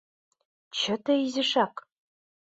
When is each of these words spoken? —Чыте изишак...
—Чыте 0.77 1.13
изишак... 1.25 1.73